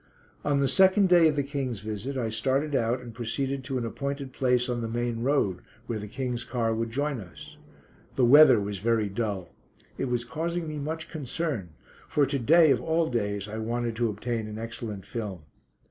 [0.43, 3.85] On the second day of the King's visit I started out and proceeded to an
[3.85, 7.57] appointed place on the main road, where the King's car would join us.
[8.15, 9.49] The weather was very dull.
[9.99, 11.73] It was causing me much concern,
[12.07, 15.43] for to day of all days I wanted to obtain an excellent film.